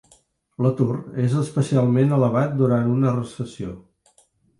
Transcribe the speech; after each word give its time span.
L'atur 0.65 0.93
és 1.23 1.35
especialment 1.41 2.15
elevat 2.17 2.55
durant 2.63 2.89
una 2.95 3.13
recessió. 3.19 3.75